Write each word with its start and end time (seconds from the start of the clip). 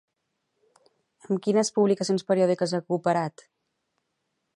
Amb 1.27 1.43
quines 1.47 1.69
publicacions 1.75 2.25
periòdiques 2.31 2.73
ha 2.79 2.83
cooperat? 2.87 3.45